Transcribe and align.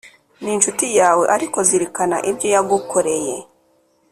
N 0.41 0.45
incuti 0.55 0.85
yawe 0.99 1.23
ariko 1.35 1.57
zirikana 1.67 2.17
ibyo 2.29 2.47
yagukoreye 2.55 3.35